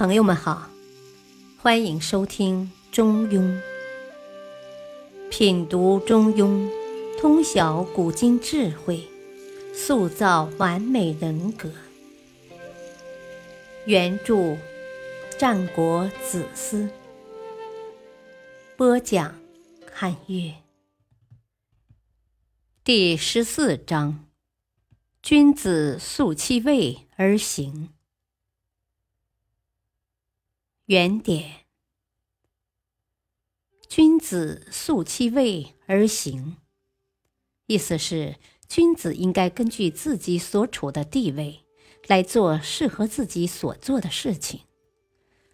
[0.00, 0.70] 朋友们好，
[1.58, 3.40] 欢迎收听《中庸》，
[5.28, 6.70] 品读《中庸》，
[7.20, 9.06] 通晓古今智慧，
[9.74, 11.70] 塑造完美人格。
[13.84, 14.56] 原著：
[15.38, 16.88] 战国子思，
[18.78, 19.34] 播讲：
[19.92, 20.54] 汉乐。
[22.82, 24.24] 第十四章：
[25.22, 27.90] 君子素其位而行。
[30.90, 31.66] 原点：
[33.88, 36.56] 君子素其位而行，
[37.66, 38.34] 意思是
[38.66, 41.64] 君子应该根据自己所处的地位
[42.08, 44.62] 来做适合自己所做的事情。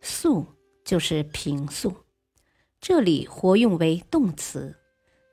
[0.00, 0.44] 素
[0.84, 1.94] 就是平素，
[2.80, 4.76] 这里活用为动词，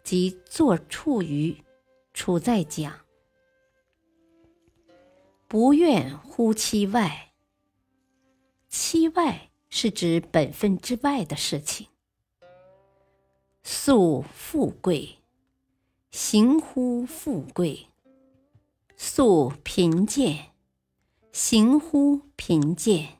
[0.04, 1.58] 即做处于、
[2.14, 3.00] 处在讲。
[5.48, 7.34] 不愿乎其外，
[8.70, 9.50] 其外。
[9.70, 11.88] 是指本分之外的事情。
[13.64, 15.18] 素富贵，
[16.10, 17.88] 行乎富贵；
[18.96, 20.52] 素贫贱，
[21.34, 23.18] 行乎贫贱；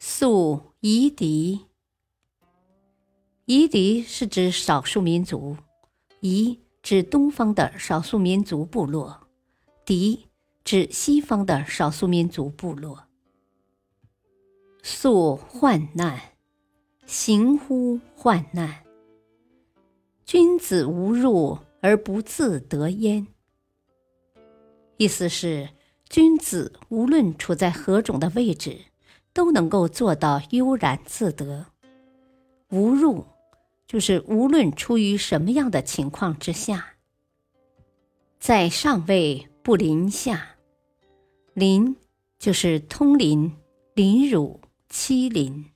[0.00, 1.66] 素夷狄，
[3.44, 5.56] 夷狄是指少数民族，
[6.20, 9.28] 夷指东方的少数民族部落，
[9.84, 10.26] 狄
[10.64, 13.06] 指西方的少数民族部落。
[14.82, 16.20] 素患难，
[17.06, 18.82] 行乎患难。
[20.24, 23.26] 君子无入而不自得焉。
[24.96, 25.68] 意思是，
[26.08, 28.76] 君子无论处在何种的位置，
[29.32, 31.66] 都能够做到悠然自得。
[32.70, 33.24] 无入，
[33.86, 36.94] 就是无论出于什么样的情况之下，
[38.40, 40.56] 在上位不临下。
[41.54, 41.96] 临，
[42.38, 43.52] 就是通临、
[43.94, 44.60] 临辱。
[44.94, 45.70] 欺凌，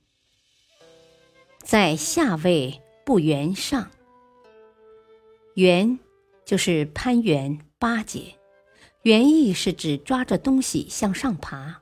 [1.63, 3.89] 在下位不圆上。
[5.55, 5.97] 圆
[6.45, 8.35] 就是攀援巴结，
[9.01, 11.81] 原意是指抓着东西向上爬。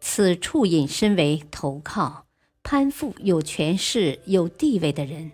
[0.00, 2.26] 此处引申为投靠、
[2.62, 5.32] 攀附有权势、有地位的人。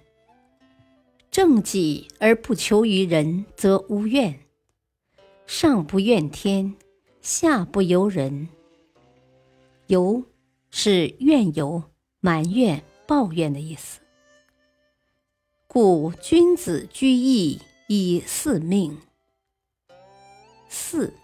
[1.30, 4.40] 正己而不求于人，则无怨。
[5.46, 6.74] 上不怨天，
[7.20, 8.48] 下不尤人。
[9.88, 10.24] 尤。
[10.78, 11.82] 是怨尤、
[12.20, 13.98] 埋怨、抱怨的意思。
[15.66, 19.00] 故君子居易以四命。
[20.68, 21.14] 四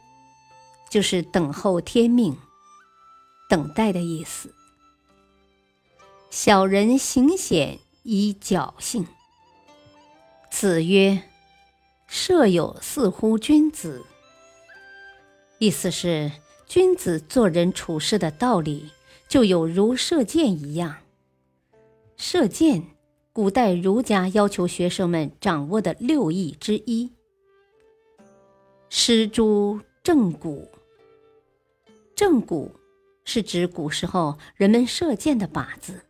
[0.89, 2.35] 就是等候天命、
[3.51, 4.55] 等待的意思。
[6.31, 9.07] 小人行险以侥幸。
[10.51, 11.23] 子曰
[12.09, 14.03] ：“射有似乎君子。”
[15.61, 16.33] 意思是
[16.67, 18.91] 君子做人处事的道理。
[19.33, 20.97] 就有如射箭一样。
[22.19, 22.85] 射箭，
[23.33, 27.11] 古代儒家要求学生们掌握的六艺之一。
[28.91, 30.71] 施诸正骨。
[32.15, 32.73] 正骨
[33.25, 36.03] 是指古时候人们射箭的靶子，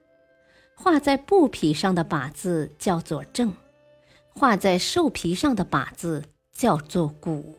[0.74, 3.54] 画在布匹上的靶子叫做正，
[4.30, 7.54] 画在兽皮上的靶子叫做骨。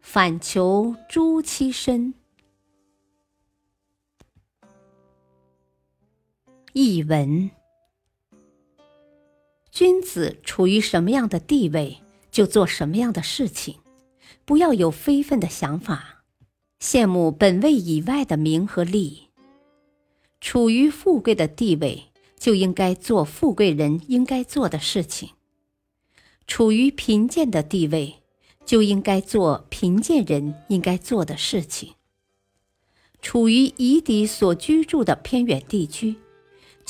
[0.00, 2.14] 反求诸其身。
[6.72, 7.50] 译文：
[9.72, 11.98] 君子处于什么样的地位，
[12.30, 13.78] 就做什么样的事情，
[14.44, 16.22] 不要有非分的想法，
[16.80, 19.30] 羡慕本位以外的名和利。
[20.40, 22.04] 处于富贵的地位，
[22.38, 25.30] 就应该做富贵人应该做的事情；
[26.46, 28.22] 处于贫贱的地位，
[28.64, 31.94] 就应该做贫贱人应该做的事情；
[33.20, 36.14] 处于夷狄所居住的偏远地区。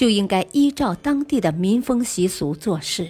[0.01, 3.07] 就应该依照当地的民风习俗做事。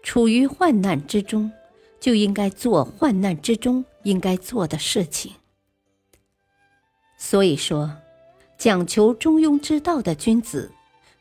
[0.00, 1.50] 处于患难之中，
[1.98, 5.32] 就应该做患难之中应该做的事情。
[7.18, 7.96] 所以说，
[8.56, 10.70] 讲求中庸之道的君子，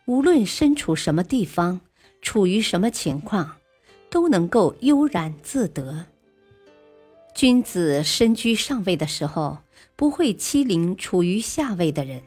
[0.06, 1.82] 无论身处什么地方，
[2.22, 3.58] 处于什么情况，
[4.12, 6.06] 都能够悠然自得。
[7.34, 9.58] 君子身居上位的时候，
[9.96, 12.22] 不会欺凌处于下位的人。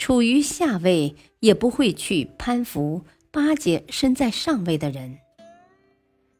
[0.00, 5.18] 处于下位，也不会去攀附巴结身在上位的人。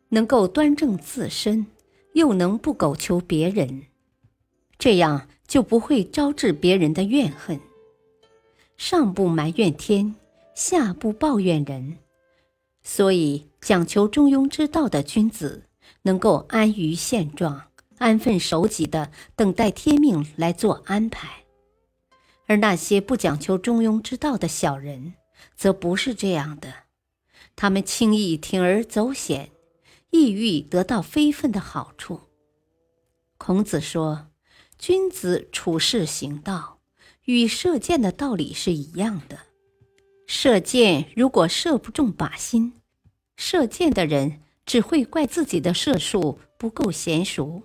[0.09, 1.67] 能够端正自身，
[2.15, 3.83] 又能不苟求别人，
[4.79, 7.61] 这样就不会招致别人的怨恨。
[8.79, 10.15] 上不埋怨天，
[10.55, 11.99] 下不抱怨人，
[12.83, 15.65] 所以讲求中庸之道的君子，
[16.01, 17.65] 能够安于现状，
[17.99, 21.29] 安分守己的等待天命来做安排。
[22.51, 25.15] 而那些不讲求中庸之道的小人，
[25.55, 26.75] 则不是这样的。
[27.55, 29.53] 他们轻易铤而走险，
[30.11, 32.23] 意欲得到非分的好处。
[33.39, 34.31] 孔子说
[34.77, 36.81] ：“君子处事行道，
[37.27, 39.39] 与射箭的道理是一样的。
[40.27, 42.73] 射箭如果射不中靶心，
[43.37, 47.63] 射箭的人只会怪自己的射术不够娴熟，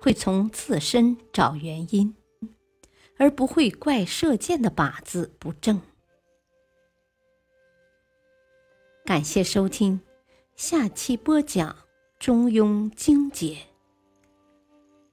[0.00, 2.14] 会从自身找原因。”
[3.18, 5.80] 而不会怪射箭的靶子不正。
[9.04, 10.00] 感谢收听，
[10.54, 11.70] 下期播讲
[12.18, 13.46] 《中庸精解》，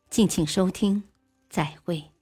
[0.09, 1.03] 敬请收听，
[1.49, 2.14] 再会。